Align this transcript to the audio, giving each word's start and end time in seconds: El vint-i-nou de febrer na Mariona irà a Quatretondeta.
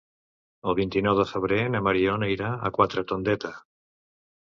El 0.71 0.75
vint-i-nou 0.79 1.19
de 1.19 1.27
febrer 1.33 1.61
na 1.75 1.83
Mariona 1.89 2.33
irà 2.39 2.53
a 2.71 2.75
Quatretondeta. 2.81 3.57